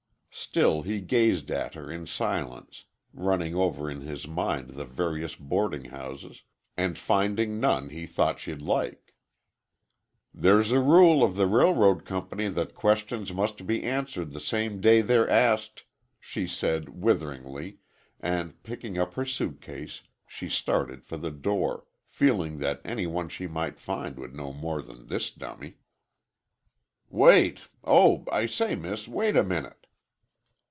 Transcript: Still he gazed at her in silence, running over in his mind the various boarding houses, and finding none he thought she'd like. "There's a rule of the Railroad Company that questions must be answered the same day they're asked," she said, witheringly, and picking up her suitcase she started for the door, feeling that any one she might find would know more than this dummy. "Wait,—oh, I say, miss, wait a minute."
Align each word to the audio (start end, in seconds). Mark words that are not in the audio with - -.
Still 0.33 0.81
he 0.83 1.01
gazed 1.01 1.51
at 1.51 1.73
her 1.75 1.91
in 1.91 2.07
silence, 2.07 2.85
running 3.13 3.53
over 3.53 3.91
in 3.91 3.99
his 4.01 4.25
mind 4.25 4.71
the 4.71 4.85
various 4.85 5.35
boarding 5.35 5.85
houses, 5.91 6.43
and 6.77 6.97
finding 6.97 7.59
none 7.59 7.89
he 7.89 8.05
thought 8.07 8.39
she'd 8.39 8.61
like. 8.61 9.13
"There's 10.33 10.71
a 10.71 10.79
rule 10.79 11.21
of 11.21 11.35
the 11.35 11.47
Railroad 11.47 12.05
Company 12.05 12.47
that 12.47 12.73
questions 12.73 13.33
must 13.33 13.67
be 13.67 13.83
answered 13.83 14.31
the 14.31 14.39
same 14.39 14.79
day 14.79 15.01
they're 15.01 15.29
asked," 15.29 15.83
she 16.17 16.47
said, 16.47 16.89
witheringly, 17.01 17.79
and 18.21 18.61
picking 18.63 18.97
up 18.97 19.15
her 19.15 19.25
suitcase 19.25 20.01
she 20.25 20.47
started 20.47 21.03
for 21.03 21.17
the 21.17 21.31
door, 21.31 21.85
feeling 22.07 22.59
that 22.59 22.81
any 22.85 23.05
one 23.05 23.27
she 23.27 23.47
might 23.47 23.81
find 23.81 24.17
would 24.17 24.33
know 24.33 24.53
more 24.53 24.81
than 24.81 25.07
this 25.07 25.29
dummy. 25.29 25.75
"Wait,—oh, 27.09 28.23
I 28.31 28.45
say, 28.45 28.75
miss, 28.75 29.09
wait 29.09 29.35
a 29.35 29.43
minute." 29.43 29.75